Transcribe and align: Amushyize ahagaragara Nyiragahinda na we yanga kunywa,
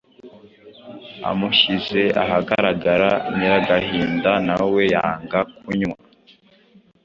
Amushyize 1.29 2.01
ahagaragara 2.23 3.09
Nyiragahinda 3.35 4.31
na 4.47 4.55
we 4.71 4.81
yanga 4.93 5.39
kunywa, 5.57 5.97